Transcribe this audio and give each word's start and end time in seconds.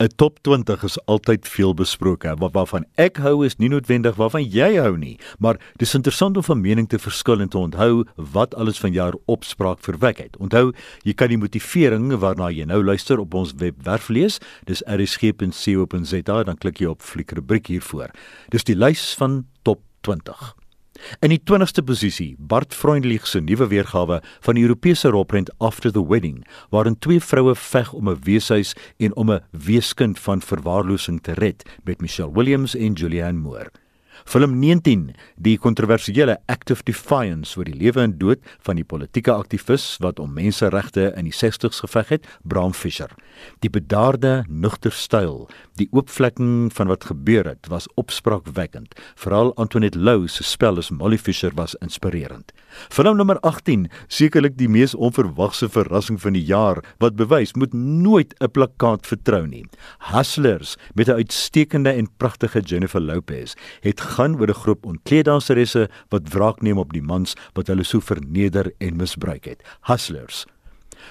'n 0.00 0.08
Top 0.14 0.38
20 0.42 0.82
is 0.82 1.06
altyd 1.06 1.48
veel 1.48 1.74
besproke. 1.74 2.34
Wat 2.38 2.52
waarvan 2.52 2.84
ek 2.94 3.16
hou 3.18 3.44
is 3.44 3.56
nie 3.58 3.68
noodwendig 3.68 4.14
waarvan 4.14 4.44
jy 4.46 4.76
hou 4.78 4.96
nie, 4.96 5.18
maar 5.38 5.58
dis 5.82 5.94
interessant 5.94 6.36
om 6.36 6.42
van 6.42 6.60
mening 6.60 6.86
te 6.88 6.98
verskil 6.98 7.40
en 7.40 7.48
te 7.48 7.58
onthou 7.58 8.04
wat 8.14 8.54
alles 8.54 8.78
van 8.78 8.92
jou 8.92 9.08
opspraak 9.26 9.82
verwek 9.82 10.18
het. 10.18 10.36
Onthou, 10.38 10.70
jy 11.02 11.14
kan 11.14 11.28
die 11.28 11.38
motivering 11.38 12.14
waarna 12.14 12.50
jy 12.54 12.64
nou 12.70 12.78
luister 12.84 13.18
op 13.18 13.34
ons 13.34 13.56
webwerf 13.58 14.08
lees. 14.08 14.38
Dis 14.70 14.84
rsg.co.za, 14.86 16.42
dan 16.44 16.62
klik 16.62 16.78
jy 16.78 16.94
op 16.94 17.02
fliekrubriek 17.02 17.66
hiervoor. 17.66 18.14
Dis 18.54 18.64
die 18.64 18.78
lys 18.78 19.16
van 19.18 19.46
Top 19.66 19.82
20. 20.06 20.57
In 21.20 21.30
die 21.30 21.40
20ste 21.40 21.82
posisie, 21.84 22.36
Bart 22.38 22.74
Freundlich 22.74 23.26
se 23.26 23.40
nuwe 23.40 23.66
weergawe 23.70 24.20
van 24.40 24.54
die 24.54 24.62
Europese 24.62 25.08
roprent 25.08 25.50
After 25.58 25.92
the 25.92 26.04
Wedding, 26.08 26.46
waarin 26.70 26.98
twee 26.98 27.20
vroue 27.20 27.54
veg 27.54 27.92
om 27.92 28.08
'n 28.08 28.20
weeshuis 28.22 28.74
en 28.98 29.16
om 29.16 29.30
'n 29.30 29.42
weeskind 29.50 30.18
van 30.18 30.42
verwaarlosing 30.42 31.20
te 31.22 31.32
red 31.32 31.62
met 31.84 32.00
Michelle 32.00 32.32
Williams 32.32 32.74
en 32.74 32.92
Julianne 32.92 33.40
Moore. 33.40 33.70
Film 34.28 34.58
19, 34.60 35.14
die 35.40 35.54
kontroversiële 35.56 36.34
Act 36.52 36.68
of 36.74 36.82
Defiance 36.84 37.56
oor 37.56 37.64
die 37.64 37.78
lewe 37.80 38.02
en 38.04 38.12
dood 38.20 38.42
van 38.66 38.76
die 38.76 38.84
politieke 38.84 39.32
aktivis 39.32 39.86
wat 40.04 40.18
om 40.20 40.34
menseregte 40.36 41.06
in 41.16 41.30
die 41.30 41.32
60's 41.32 41.80
geveg 41.80 42.12
het, 42.12 42.26
Bram 42.44 42.74
Fischer. 42.76 43.14
Die 43.64 43.72
bedaarde, 43.72 44.42
nugter 44.48 44.92
styl, 44.92 45.46
die 45.80 45.88
oopvlekking 45.96 46.68
van 46.76 46.92
wat 46.92 47.06
gebeur 47.08 47.48
het, 47.48 47.70
was 47.72 47.88
opspraakwekkend. 47.96 48.92
Veral 49.16 49.54
Antoinette 49.56 49.96
Lou 49.96 50.28
se 50.28 50.44
spel 50.44 50.76
as 50.76 50.92
Molly 50.92 51.16
Fischer 51.16 51.56
was 51.56 51.78
inspirerend. 51.80 52.52
Film 52.92 53.16
nommer 53.16 53.40
18, 53.48 53.86
sekerlik 54.12 54.58
die 54.60 54.68
mees 54.68 54.92
onverwagse 54.92 55.70
verrassing 55.72 56.20
van 56.20 56.36
die 56.36 56.44
jaar 56.44 56.82
wat 57.00 57.16
bewys 57.16 57.54
moet 57.56 57.72
nooit 57.72 58.34
'n 58.40 58.52
plakkaat 58.52 59.06
vertrou 59.06 59.46
nie. 59.46 59.64
Hustlers 60.12 60.76
met 60.94 61.08
'n 61.08 61.16
uitstekende 61.24 61.96
en 61.96 62.12
pragtige 62.18 62.60
Jennifer 62.60 63.00
Lopez 63.00 63.54
het 63.80 64.00
gaan 64.18 64.34
oor 64.40 64.50
'n 64.50 64.62
groep 64.62 64.86
ontkleeddanseresse 64.86 65.88
wat 66.10 66.28
wraak 66.34 66.62
neem 66.62 66.78
op 66.78 66.92
die 66.92 67.02
mans 67.02 67.36
wat 67.54 67.68
hulle 67.70 67.84
so 67.84 68.00
verneder 68.00 68.72
en 68.78 68.96
misbruik 68.96 69.44
het. 69.44 69.62
Hustlers. 69.86 70.46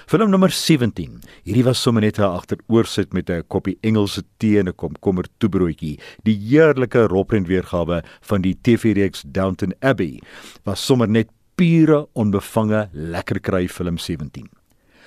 Film 0.06 0.30
nommer 0.30 0.50
17. 0.50 1.20
Hierdie 1.44 1.64
was 1.64 1.82
sommer 1.82 2.02
net 2.02 2.18
'n 2.18 2.22
agteroorsit 2.22 3.12
met 3.12 3.30
'n 3.30 3.42
koppie 3.48 3.78
Engelse 3.80 4.22
tee 4.38 4.58
en 4.58 4.68
'n 4.68 4.74
komkommer 4.74 5.24
toebroodjie. 5.38 5.98
Die 6.24 6.36
heerlike 6.36 7.06
roprent 7.06 7.46
weergawe 7.46 8.02
van 8.20 8.42
die 8.42 8.58
TV-reeks 8.62 9.24
Downton 9.26 9.74
Abbey 9.80 10.20
was 10.64 10.84
sommer 10.84 11.08
net 11.08 11.28
pure 11.54 12.08
onbevange 12.14 12.88
lekker 12.92 13.40
kry 13.40 13.68
film 13.68 13.98
17. 13.98 14.48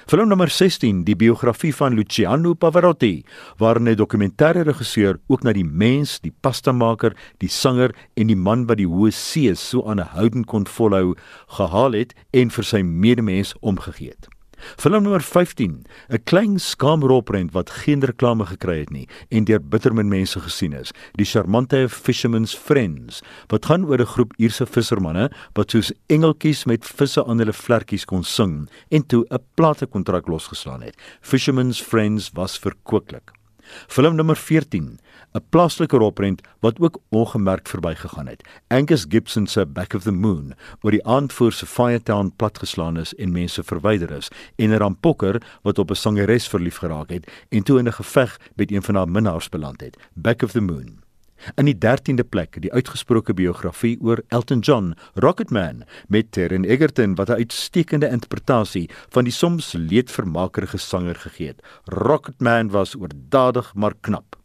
Film 0.09 0.27
nommer 0.27 0.49
16, 0.49 1.03
die 1.05 1.15
biografie 1.15 1.71
van 1.75 1.93
Luciano 1.93 2.53
Pavarotti, 2.53 3.23
waarin 3.57 3.87
'n 3.87 3.95
dokumentêre 3.95 4.63
regisseur 4.63 5.19
ook 5.27 5.43
na 5.43 5.53
die 5.53 5.65
mens, 5.65 6.19
die 6.19 6.33
pastamaker, 6.41 7.15
die 7.37 7.49
sanger 7.49 7.91
en 8.15 8.27
die 8.27 8.35
man 8.35 8.65
wat 8.65 8.77
die 8.77 8.87
hoë 8.87 9.11
see 9.11 9.53
so 9.55 9.83
aanhoudend 9.85 10.45
kon 10.45 10.65
volhou, 10.65 11.15
gehaal 11.47 11.93
het 11.93 12.13
en 12.33 12.49
vir 12.49 12.63
sy 12.63 12.81
medemens 12.81 13.53
omgegee 13.61 14.09
het. 14.09 14.40
Film 14.77 15.03
nommer 15.03 15.21
15, 15.21 15.85
'n 16.09 16.23
klein 16.23 16.59
skaamroprent 16.59 17.51
wat 17.51 17.69
geen 17.69 18.03
reklame 18.03 18.45
gekry 18.45 18.79
het 18.79 18.91
nie 18.91 19.07
en 19.29 19.43
deur 19.43 19.59
bittermin 19.59 20.09
mense 20.09 20.39
gesien 20.39 20.73
is. 20.73 20.91
Die 21.15 21.25
charmante 21.25 21.89
Fisherman's 21.89 22.55
Friends, 22.55 23.21
wat 23.47 23.65
gaan 23.65 23.85
oor 23.85 23.99
'n 23.99 24.05
groep 24.05 24.33
Ierse 24.37 24.65
vissermanne 24.65 25.31
wat 25.53 25.71
soos 25.71 25.93
engeltjies 26.07 26.65
met 26.65 26.85
visse 26.85 27.25
aan 27.25 27.39
hulle 27.39 27.53
vlekkies 27.53 28.05
kon 28.05 28.23
sing 28.23 28.69
en 28.89 29.05
toe 29.05 29.25
'n 29.29 29.43
platekontrak 29.55 30.27
losgeslaan 30.27 30.81
het. 30.81 30.95
Fisherman's 31.21 31.81
Friends 31.81 32.31
was 32.33 32.59
verkooplik. 32.59 33.40
Film 33.87 34.15
nommer 34.15 34.35
14, 34.35 34.99
'n 35.33 35.43
plaaslike 35.49 35.97
roprent 35.97 36.41
wat 36.59 36.79
ook 36.79 36.97
ongemerk 37.09 37.67
verbygegaan 37.67 38.27
het. 38.27 38.47
Angus 38.67 39.05
Gibson 39.09 39.47
se 39.47 39.65
Back 39.65 39.93
of 39.93 40.03
the 40.03 40.11
Moon, 40.11 40.53
waar 40.79 40.91
die 40.91 41.05
aanvoer 41.05 41.51
se 41.51 41.65
Firetown 41.65 42.33
platgeslaan 42.35 42.97
is 42.97 43.15
en 43.15 43.31
mense 43.31 43.63
verwyder 43.63 44.11
is, 44.11 44.27
en 44.55 44.69
'n 44.69 44.77
rampokker 44.77 45.41
wat 45.61 45.79
op 45.79 45.89
'n 45.89 45.95
sangeres 45.95 46.47
verlief 46.47 46.77
geraak 46.77 47.09
het 47.09 47.31
en 47.49 47.63
toe 47.63 47.79
in 47.79 47.87
'n 47.87 47.93
geveg 47.93 48.39
met 48.55 48.71
een 48.71 48.83
van 48.83 48.95
haar 48.95 49.09
minnaars 49.09 49.49
beland 49.49 49.81
het. 49.81 49.97
Back 50.13 50.41
of 50.41 50.51
the 50.51 50.61
Moon. 50.61 51.10
In 51.55 51.65
die 51.65 51.77
13de 51.77 52.23
plek, 52.29 52.57
die 52.61 52.71
uitgesproke 52.73 53.33
biografie 53.33 53.97
oor 54.01 54.21
Elton 54.29 54.59
John, 54.59 54.93
Rocketman, 55.13 55.83
met 56.07 56.31
Terren 56.31 56.65
Egerton 56.65 57.15
wat 57.15 57.29
'n 57.29 57.41
uitstekende 57.43 58.09
interpretasie 58.09 58.89
van 59.09 59.23
die 59.23 59.33
soms 59.33 59.73
leedvermakerige 59.73 60.77
sanger 60.77 61.15
gegee 61.15 61.47
het. 61.47 61.63
Rocketman 61.85 62.69
was 62.69 62.95
oordadig 62.95 63.73
maar 63.73 63.93
knap. 64.01 64.40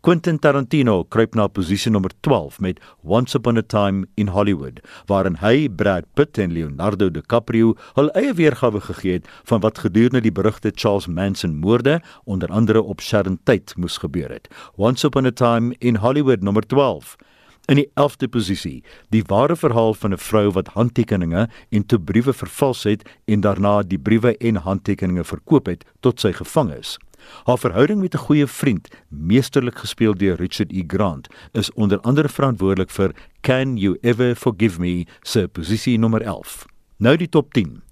Quentin 0.00 0.38
Tarantino 0.38 1.04
kruip 1.04 1.34
na 1.34 1.46
posisie 1.48 1.90
nommer 1.92 2.12
12 2.20 2.60
met 2.60 2.80
Once 3.02 3.36
Upon 3.38 3.56
a 3.56 3.62
Time 3.62 4.06
in 4.16 4.32
Hollywood, 4.34 4.80
waarin 5.06 5.36
hy 5.42 5.68
Brad 5.68 6.04
Pitt 6.14 6.38
en 6.38 6.52
Leonardo 6.52 7.10
DiCaprio 7.10 7.74
hul 7.94 8.10
eie 8.14 8.32
weergawe 8.34 8.80
gegee 8.80 9.18
het 9.18 9.28
van 9.50 9.60
wat 9.60 9.78
gedurende 9.84 10.24
die 10.24 10.32
berugte 10.32 10.72
Charles 10.74 11.06
Manson 11.06 11.56
moorde, 11.60 12.00
onder 12.24 12.48
andere 12.48 12.82
op 12.82 13.00
Sharon 13.00 13.38
Tate, 13.44 13.74
moes 13.76 13.98
gebeur 13.98 14.30
het. 14.30 14.48
Once 14.76 15.06
Upon 15.06 15.26
a 15.26 15.32
Time 15.32 15.74
in 15.78 15.96
Hollywood 15.96 16.42
nommer 16.42 16.66
12 16.66 17.16
In 17.64 17.78
die 17.80 17.86
11de 17.96 18.28
posisie, 18.28 18.82
die 19.08 19.22
ware 19.24 19.56
verhaal 19.56 19.94
van 19.94 20.12
'n 20.12 20.20
vrou 20.20 20.50
wat 20.52 20.68
handtekeninge 20.76 21.48
en 21.70 21.86
toe 21.86 21.98
briewe 21.98 22.32
vervals 22.32 22.82
het 22.84 23.08
en 23.24 23.40
daarna 23.40 23.82
die 23.82 23.98
briewe 23.98 24.36
en 24.36 24.56
handtekeninge 24.56 25.24
verkoop 25.24 25.66
het 25.66 25.84
tot 26.00 26.20
sy 26.20 26.32
gevang 26.32 26.72
is. 26.72 26.98
Haar 27.44 27.58
verhouding 27.58 28.00
met 28.00 28.14
'n 28.14 28.18
goeie 28.26 28.46
vriend, 28.46 28.88
meesterlik 29.08 29.78
gespeel 29.78 30.14
deur 30.14 30.36
Richard 30.36 30.72
E. 30.72 30.84
Grant, 30.86 31.28
is 31.52 31.72
onder 31.72 32.00
andere 32.00 32.28
verantwoordelik 32.28 32.90
vir 32.90 33.14
Can 33.40 33.76
You 33.76 33.98
Ever 34.00 34.36
Forgive 34.36 34.80
Me 34.80 35.06
se 35.22 35.48
posisie 35.48 35.98
nommer 35.98 36.22
11. 36.22 36.66
Nou 36.96 37.16
die 37.16 37.28
top 37.28 37.52
10. 37.54 37.82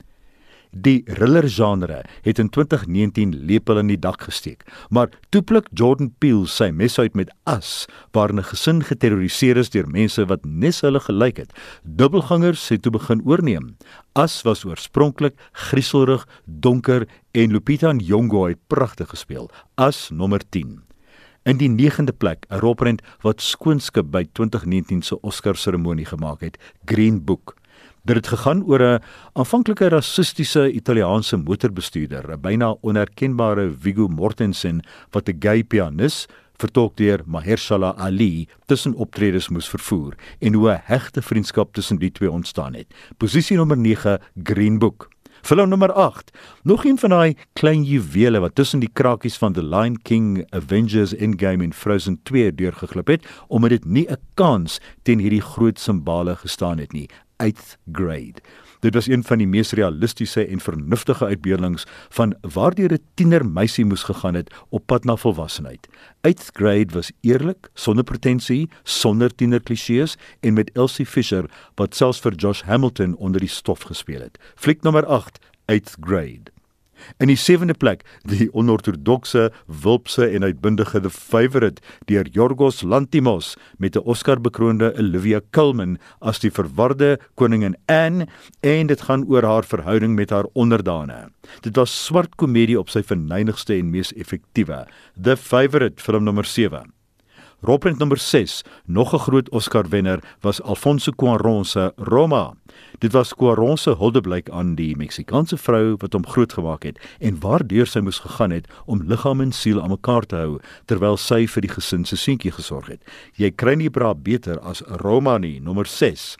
Die 0.72 1.02
thriller 1.04 1.44
genre 1.52 1.98
het 2.24 2.38
in 2.38 2.48
2019 2.48 3.34
lepel 3.44 3.78
in 3.82 3.90
die 3.92 3.98
dak 4.00 4.22
gesteek, 4.24 4.64
maar 4.88 5.10
toe 5.28 5.42
pluk 5.44 5.66
Jordan 5.76 6.08
Peele 6.18 6.48
sy 6.48 6.70
mes 6.72 6.96
uit 6.98 7.12
met 7.14 7.28
As, 7.44 7.84
waarin 8.16 8.40
'n 8.40 8.48
gesin 8.48 8.80
geterroriseer 8.80 9.56
is 9.56 9.68
deur 9.68 9.86
mense 9.86 10.24
wat 10.24 10.44
nes 10.44 10.80
hulle 10.80 11.00
gelyk 11.00 11.36
het. 11.36 11.52
Dubbelgangers 11.84 12.68
het 12.68 12.82
toe 12.82 12.92
begin 12.92 13.20
oorneem. 13.24 13.76
As 14.14 14.42
was 14.42 14.64
oorspronklik 14.64 15.34
grieselrig, 15.52 16.26
donker 16.46 17.06
en 17.32 17.52
Lupita 17.52 17.92
Nyong'o 17.92 18.46
het 18.46 18.60
pragtig 18.66 19.08
gespeel. 19.08 19.50
As 19.74 20.10
nommer 20.12 20.40
10. 20.48 20.82
In 21.48 21.56
die 21.56 21.70
9de 21.70 22.12
plek, 22.12 22.44
'n 22.50 22.60
roprent 22.60 23.02
wat 23.22 23.40
skoonskip 23.40 24.10
by 24.10 24.24
2019 24.32 25.02
se 25.02 25.20
Oscar 25.20 25.56
seremonie 25.56 26.04
gemaak 26.04 26.40
het, 26.40 26.58
Green 26.84 27.24
Book. 27.24 27.56
Dit 28.04 28.16
het 28.16 28.26
gegaan 28.26 28.64
oor 28.64 28.80
'n 28.80 29.02
aanvanklike 29.32 29.88
rassistiese 29.88 30.72
Italiaanse 30.72 31.36
motorbestuurder, 31.36 32.32
'n 32.32 32.40
byna 32.40 32.76
onherkenbare 32.80 33.72
Viggo 33.80 34.08
Mortensen 34.08 34.82
wat 35.10 35.28
'n 35.28 35.36
gay 35.38 35.64
pianis 35.64 36.26
vertolk 36.56 36.96
deur 36.96 37.22
Mahershala 37.26 37.94
Ali 37.96 38.48
tussen 38.66 38.94
optredes 38.94 39.48
moes 39.48 39.68
vervoer 39.68 40.14
en 40.38 40.54
hoe 40.54 40.70
'n 40.70 40.80
hegte 40.84 41.22
vriendskap 41.22 41.72
tussen 41.72 41.98
die 41.98 42.12
twee 42.12 42.30
ontstaan 42.30 42.74
het. 42.74 42.86
Posisie 43.16 43.56
nommer 43.56 43.78
9, 43.78 44.20
Green 44.42 44.78
Book. 44.78 45.11
Film 45.42 45.68
nommer 45.68 45.92
8. 45.92 46.30
Nog 46.62 46.84
een 46.84 46.98
van 46.98 47.10
daai 47.10 47.36
klein 47.52 47.82
juwele 47.82 48.38
wat 48.38 48.54
tussen 48.54 48.78
die 48.78 48.90
krakies 48.92 49.36
van 49.36 49.52
The 49.52 49.64
Lion 49.64 49.96
King, 50.02 50.46
Avengers 50.54 51.14
Endgame 51.14 51.64
en 51.64 51.72
Frozen 51.74 52.20
2 52.22 52.54
deurgeglip 52.54 53.06
het 53.06 53.26
omdat 53.48 53.70
dit 53.70 53.84
nie 53.84 54.06
'n 54.06 54.22
kans 54.34 54.78
teen 55.02 55.18
hierdie 55.18 55.42
groot 55.42 55.78
simbole 55.78 56.36
gestaan 56.36 56.78
het 56.78 56.92
nie. 56.92 57.10
8th 57.36 57.76
grade. 57.92 58.38
Dit 58.82 58.94
was 58.94 59.06
een 59.06 59.22
van 59.24 59.38
die 59.38 59.46
mees 59.46 59.70
realistiese 59.78 60.42
en 60.46 60.60
vernuftige 60.60 61.24
uitbeeldings 61.24 61.84
van 62.10 62.34
waardeur 62.54 62.92
'n 62.92 63.04
tiener 63.14 63.46
meisie 63.46 63.84
moes 63.84 64.02
gegaan 64.02 64.34
het 64.34 64.54
op 64.68 64.86
pad 64.86 65.04
na 65.04 65.16
volwassenheid. 65.16 65.88
8th 66.20 66.50
grade 66.52 66.92
was 66.94 67.12
eerlik, 67.20 67.70
sonder 67.74 68.04
pretensie, 68.04 68.70
sonder 68.82 69.34
tienerklisjées 69.34 70.16
en 70.40 70.54
met 70.54 70.70
Elsie 70.72 71.06
Fisher 71.06 71.50
wat 71.74 71.94
selfs 71.94 72.20
vir 72.20 72.34
Josh 72.34 72.62
Hamilton 72.62 73.16
onder 73.16 73.40
die 73.40 73.48
stof 73.48 73.82
gespeel 73.82 74.20
het. 74.20 74.38
Fliek 74.54 74.82
nommer 74.82 75.06
8, 75.06 75.38
8th 75.72 75.94
grade. 76.00 76.51
In 77.18 77.30
die 77.30 77.36
sewende 77.36 77.74
plek, 77.74 78.04
die 78.28 78.48
onortodokse, 78.52 79.50
wulpse 79.66 80.26
en 80.28 80.44
uitbundige 80.44 81.00
The 81.00 81.10
Favourite 81.10 81.82
deur 82.10 82.28
Yorgos 82.32 82.82
Lanthimos 82.82 83.56
met 83.78 83.96
'n 83.96 84.04
Oscar-bekroonde 84.04 84.94
Olivia 84.98 85.40
Colman 85.50 85.98
as 86.20 86.38
die 86.38 86.50
verwarde 86.50 87.18
koningin 87.34 87.76
Anne 87.86 88.26
en 88.60 88.86
dit 88.86 89.00
gaan 89.00 89.24
oor 89.28 89.42
haar 89.42 89.64
verhouding 89.64 90.14
met 90.14 90.30
haar 90.30 90.46
onderdane. 90.52 91.30
Dit 91.60 91.76
was 91.76 92.04
swart 92.04 92.36
komedie 92.36 92.78
op 92.78 92.88
sy 92.88 93.02
verneinigste 93.02 93.74
en 93.74 93.90
mees 93.90 94.12
effektiewe. 94.12 94.86
The 95.22 95.36
Favourite 95.36 96.02
film 96.02 96.24
nommer 96.24 96.44
7. 96.44 97.01
Rolprent 97.64 97.98
nommer 97.98 98.18
6, 98.18 98.64
nog 98.84 99.14
'n 99.14 99.18
groot 99.18 99.50
Oscar-wenner, 99.50 100.36
was 100.40 100.62
Alfonso 100.62 101.12
Cuarón 101.12 101.64
se 101.64 101.92
Roma. 101.96 102.54
Dit 102.98 103.12
was 103.12 103.34
Cuarón 103.34 103.76
se 103.76 103.90
huldeblyk 103.90 104.50
aan 104.50 104.74
die 104.74 104.96
Meksikaanse 104.96 105.56
vrou 105.56 105.94
wat 105.98 106.12
hom 106.12 106.26
grootgemaak 106.26 106.82
het 106.82 106.98
en 107.18 107.40
waardeur 107.40 107.86
sy 107.86 108.00
moes 108.00 108.18
gegaan 108.18 108.50
het 108.50 108.66
om 108.84 109.02
liggaam 109.02 109.40
en 109.40 109.52
siel 109.52 109.82
aan 109.82 109.90
mekaar 109.90 110.26
te 110.26 110.36
hou 110.36 110.60
terwyl 110.84 111.16
sy 111.16 111.46
vir 111.46 111.60
die 111.60 111.70
gesin 111.70 112.04
se 112.04 112.16
seentjie 112.16 112.52
gesorg 112.52 112.86
het. 112.86 113.04
Jy 113.36 113.50
kry 113.50 113.74
nie 113.74 113.90
bra 113.90 114.14
beter 114.14 114.58
as 114.60 114.82
Roma 114.86 115.38
nie, 115.38 115.60
nommer 115.60 115.86
6. 115.86 116.36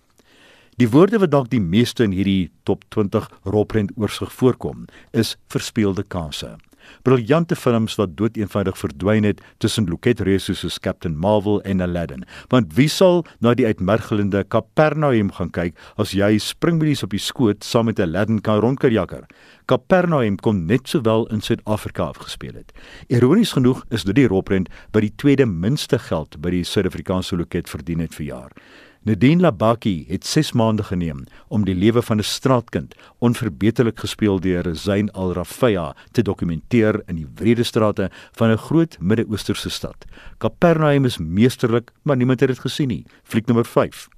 Die 0.76 0.88
woorde 0.88 1.19
wat 1.19 1.30
dalk 1.30 1.50
die 1.50 1.60
meeste 1.60 2.02
in 2.04 2.12
hierdie 2.12 2.50
top 2.62 2.84
20 2.88 3.30
Rolprent 3.44 3.90
oorsig 3.96 4.32
voorkom, 4.32 4.86
is 5.12 5.36
verspeelde 5.46 6.02
kanse. 6.02 6.56
Briljante 7.02 7.56
films 7.56 7.96
wat 8.00 8.17
doeteenvoudig 8.17 8.79
verdwyn 8.79 9.26
het 9.26 9.40
tussen 9.58 9.88
loketreuse 9.90 10.55
soos 10.55 10.79
Captain 10.82 11.17
Marvel 11.19 11.61
en 11.62 11.81
Aladdin. 11.81 12.25
Want 12.49 12.75
wie 12.76 12.88
sal 12.88 13.25
na 13.40 13.55
die 13.58 13.67
uitmergelende 13.67 14.44
Capernaum 14.49 15.32
gaan 15.38 15.50
kyk 15.50 15.79
as 16.00 16.14
jy 16.17 16.37
springmelies 16.43 17.02
op 17.06 17.14
die 17.14 17.23
skoot 17.23 17.64
saam 17.64 17.90
met 17.90 18.00
Aladdin 18.00 18.40
kan 18.40 18.61
rondkerjakker? 18.64 19.26
Capernaum 19.70 20.38
kom 20.43 20.64
net 20.67 20.88
sowel 20.88 21.26
in 21.32 21.40
Suid-Afrika 21.40 22.11
afgespeel 22.12 22.55
het. 22.61 22.73
Ironies 23.08 23.52
genoeg 23.56 23.84
is 23.90 24.06
dit 24.08 24.17
die 24.19 24.29
rolprent 24.31 24.70
wat 24.93 25.02
die 25.05 25.14
tweede 25.17 25.46
minste 25.46 25.99
geld 25.99 26.40
by 26.43 26.50
die 26.55 26.64
Suid-Afrikaanse 26.67 27.38
loket 27.38 27.70
verdien 27.70 28.02
het 28.02 28.14
vir 28.19 28.26
jaar. 28.26 28.56
Nadine 29.04 29.43
Labaki 29.43 30.04
het 30.08 30.26
6 30.26 30.52
maande 30.52 30.82
geneem 30.82 31.25
om 31.49 31.64
die 31.64 31.75
lewe 31.75 32.02
van 32.02 32.19
'n 32.19 32.22
straatkind, 32.22 32.94
onverbeterlik 33.19 33.99
gespeel 33.99 34.40
deur 34.40 34.76
Zain 34.76 35.10
Al-Rafia, 35.12 35.96
te 36.10 36.22
dokumenteer 36.22 37.02
in 37.06 37.16
die 37.16 37.26
wrede 37.34 37.62
strate 37.62 38.10
van 38.32 38.50
'n 38.50 38.56
groot 38.56 38.96
Midde-Oosterse 39.00 39.70
stad. 39.70 40.04
Capernaum 40.38 41.04
is 41.04 41.19
meesterlik, 41.19 41.90
maar 42.02 42.16
niemand 42.16 42.40
het 42.40 42.49
dit 42.49 42.58
gesien 42.58 42.88
nie. 42.88 43.06
Fliek 43.22 43.46
nommer 43.46 43.66
5. 43.66 44.08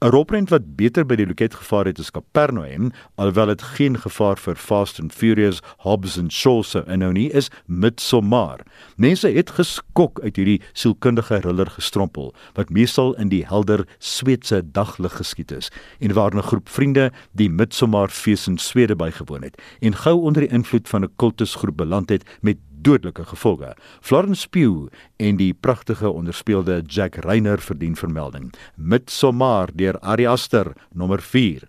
'n 0.00 0.12
Rolprent 0.14 0.50
wat 0.50 0.76
beter 0.78 1.02
by 1.02 1.16
die 1.18 1.26
loket 1.26 1.56
gevaar 1.58 1.88
het 1.90 1.98
as 1.98 2.12
Capernaum, 2.14 2.92
alhoewel 3.18 3.50
dit 3.50 3.62
geen 3.74 3.96
gevaar 3.98 4.38
vir 4.38 4.54
Fast 4.54 5.00
and 5.02 5.10
Furious, 5.12 5.58
Hobbs 5.82 6.14
and 6.18 6.30
Shaw 6.32 6.62
se 6.62 6.84
inhou 6.86 7.10
nie, 7.12 7.32
is 7.34 7.50
Midsommar. 7.66 8.62
Mense 8.96 9.26
het 9.34 9.50
geskok 9.56 10.20
uit 10.22 10.38
hierdie 10.38 10.60
sielkundige 10.72 11.40
thriller 11.40 11.66
gestrompel 11.74 12.30
wat 12.54 12.70
meestal 12.70 13.16
in 13.18 13.32
die 13.32 13.42
helder 13.50 13.82
Sweedse 13.98 14.62
daglig 14.62 15.18
geskied 15.18 15.50
is 15.50 15.72
en 15.98 16.14
waar 16.14 16.30
'n 16.30 16.46
groep 16.46 16.68
vriende 16.68 17.10
die 17.32 17.50
Midsommar 17.50 18.08
fees 18.08 18.46
in 18.46 18.58
Swede 18.58 18.94
bygewoon 18.94 19.42
het 19.42 19.58
en 19.80 19.94
gou 19.94 20.22
onder 20.22 20.46
die 20.46 20.54
invloed 20.54 20.88
van 20.88 21.02
'n 21.02 21.12
kultusgroep 21.16 21.76
beland 21.76 22.08
het 22.08 22.22
met 22.40 22.58
dodelike 22.82 23.24
gevolge. 23.24 23.74
Florence 24.00 24.48
Pugh 24.48 24.88
en 25.16 25.36
die 25.36 25.54
pragtige 25.54 26.10
onderspeelde 26.10 26.82
Jack 26.86 27.14
Reiner 27.14 27.58
verdien 27.58 27.96
vermelding. 27.96 28.52
Midsommar 28.76 29.70
deur 29.74 29.98
Ari 30.00 30.26
Aster 30.26 30.72
nommer 30.92 31.22
4. 31.22 31.68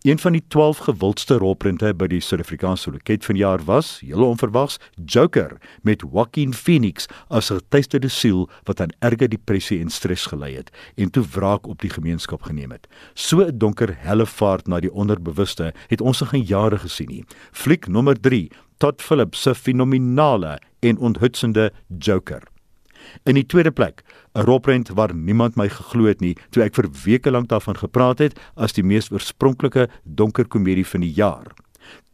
Een 0.00 0.18
van 0.18 0.32
die 0.32 0.44
12 0.48 0.78
gewildste 0.78 1.36
rolprente 1.36 1.90
by 1.92 2.06
die 2.08 2.22
Suid-Afrikaanse 2.24 2.88
loket 2.88 3.26
vanjaar 3.28 3.60
was, 3.68 3.98
heel 4.00 4.24
onverwags, 4.24 4.78
Joker 5.04 5.58
met 5.84 6.00
Joaquin 6.00 6.54
Phoenix 6.56 7.04
as 7.28 7.50
'n 7.50 7.60
getuisterde 7.60 8.08
siel 8.08 8.48
wat 8.64 8.80
aan 8.80 8.96
erge 8.98 9.28
depressie 9.28 9.80
en 9.80 9.90
stres 9.90 10.26
gelei 10.26 10.56
het 10.56 10.70
en 10.96 11.10
toe 11.10 11.24
wraak 11.30 11.66
op 11.66 11.80
die 11.80 11.90
gemeenskap 11.90 12.42
geneem 12.42 12.70
het. 12.70 12.88
So 13.14 13.44
'n 13.44 13.58
donker 13.58 13.94
helle 13.98 14.26
vaart 14.26 14.66
na 14.66 14.80
die 14.80 14.92
onderbewuste 14.92 15.74
het 15.88 16.00
ons 16.00 16.20
nog 16.20 16.32
in 16.32 16.44
jare 16.44 16.78
gesien 16.78 17.08
nie. 17.08 17.24
Fliek 17.52 17.86
nommer 17.86 18.20
3, 18.20 18.50
Todd 18.80 19.02
Phillips 19.02 19.42
se 19.42 19.52
fenominale 19.54 20.58
en 20.80 20.98
onthutsende 20.98 21.72
Joker. 21.98 22.42
In 23.28 23.36
die 23.36 23.44
tweede 23.44 23.70
plek, 23.70 24.02
'n 24.34 24.40
rolprent 24.40 24.88
waar 24.88 25.14
niemand 25.14 25.56
my 25.56 25.68
geglo 25.68 26.04
het 26.04 26.20
nie 26.20 26.36
toe 26.50 26.62
ek 26.62 26.74
vir 26.74 26.88
weke 27.04 27.30
lank 27.30 27.48
daarvan 27.48 27.76
gepraat 27.76 28.18
het 28.18 28.40
as 28.56 28.72
die 28.72 28.82
mees 28.82 29.10
oorspronklike 29.12 29.88
donker 30.04 30.48
komedie 30.48 30.86
van 30.86 31.00
die 31.00 31.12
jaar. 31.12 31.52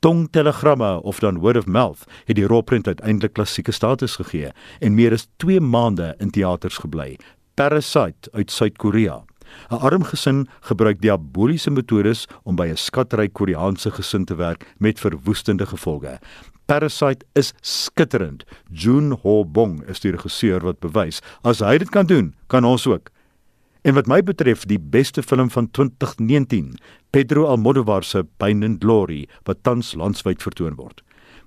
Tong 0.00 0.28
telegramme 0.30 1.02
of 1.02 1.20
dan 1.20 1.38
word 1.38 1.56
of 1.56 1.66
mouth 1.66 2.04
het 2.24 2.36
die 2.36 2.46
rolprent 2.46 2.86
uiteindelik 2.86 3.32
klassieke 3.32 3.72
status 3.72 4.16
gegee 4.16 4.50
en 4.80 4.94
meer 4.94 5.12
as 5.12 5.28
2 5.36 5.60
maande 5.60 6.14
in 6.18 6.30
teaters 6.30 6.78
gebly. 6.78 7.16
Parasite 7.54 8.30
uit 8.32 8.50
Suid-Korea. 8.50 9.24
'n 9.70 9.78
Arm 9.78 10.02
gesin 10.02 10.48
gebruik 10.60 11.00
diaboliese 11.00 11.70
metodes 11.70 12.26
om 12.42 12.56
by 12.56 12.66
'n 12.66 12.76
skatryk 12.76 13.32
Koreaanse 13.32 13.90
gesin 13.90 14.24
te 14.24 14.34
werk 14.34 14.74
met 14.78 15.00
verwoestende 15.00 15.66
gevolge. 15.66 16.18
Parasite 16.66 17.24
is 17.34 17.52
skitterend. 17.62 18.44
Jun 18.70 19.12
Ho 19.22 19.44
Bong 19.44 19.82
is 19.86 20.02
die 20.02 20.10
regisseur 20.10 20.64
wat 20.66 20.80
bewys 20.82 21.20
as 21.46 21.62
hy 21.62 21.78
dit 21.78 21.92
kan 21.94 22.08
doen, 22.10 22.32
kan 22.50 22.66
ons 22.66 22.86
ook. 22.90 23.12
En 23.86 23.94
wat 23.94 24.08
my 24.10 24.18
betref, 24.26 24.64
die 24.66 24.80
beste 24.82 25.22
film 25.22 25.46
van 25.54 25.68
2019, 25.70 26.72
Pedro 27.14 27.46
Almodovar 27.46 28.02
se 28.02 28.24
Pain 28.42 28.64
and 28.66 28.82
Glory, 28.82 29.28
wat 29.46 29.62
tans 29.62 29.94
landwyd 29.94 30.42
vertoon 30.42 30.74
word. 30.74 31.04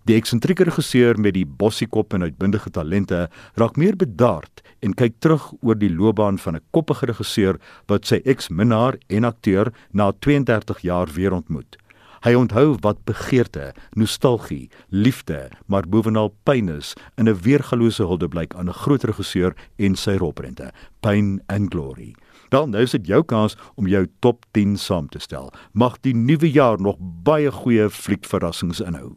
Die 0.07 0.15
eksentrieke 0.15 0.63
regisseur 0.63 1.19
met 1.19 1.35
die 1.35 1.43
bossiekop 1.43 2.15
en 2.15 2.23
uitbundige 2.23 2.71
talente 2.71 3.25
raak 3.59 3.75
meer 3.75 3.99
bedaard 3.99 4.63
en 4.79 4.95
kyk 4.95 5.19
terug 5.19 5.51
oor 5.59 5.75
die 5.75 5.91
loopbaan 5.91 6.39
van 6.39 6.55
'n 6.55 6.63
koppige 6.71 7.11
regisseur 7.11 7.59
wat 7.91 8.07
sy 8.07 8.21
eksminnaar 8.23 8.95
en 9.09 9.27
akteur 9.27 9.73
na 9.91 10.11
32 10.11 10.79
jaar 10.81 11.07
weer 11.13 11.33
ontmoet. 11.33 11.75
Hy 12.25 12.33
onthou 12.35 12.75
wat 12.83 13.05
begeerte, 13.07 13.73
nostalgie, 13.95 14.69
liefde, 14.89 15.49
maar 15.67 15.87
bovenal 15.87 16.33
pyn 16.43 16.69
is 16.69 16.93
in 17.17 17.29
'n 17.29 17.41
weergalose 17.45 18.03
huldeblyk 18.03 18.55
aan 18.55 18.69
'n 18.69 18.81
groot 18.83 19.03
regisseur 19.03 19.55
en 19.77 19.95
sy 19.95 20.15
rolprente, 20.17 20.71
Pain 20.99 21.41
and 21.47 21.71
Glory. 21.71 22.15
Dan 22.49 22.69
nou 22.69 22.81
is 22.81 22.91
dit 22.91 23.07
jou 23.07 23.23
kans 23.23 23.55
om 23.75 23.87
jou 23.87 24.07
top 24.19 24.45
10 24.51 24.77
saam 24.77 25.07
te 25.07 25.19
stel. 25.19 25.53
Mag 25.73 25.99
die 26.01 26.15
nuwe 26.15 26.51
jaar 26.51 26.81
nog 26.81 26.95
baie 26.99 27.51
goeie 27.51 27.89
fliekverrassings 27.89 28.81
inhou. 28.81 29.15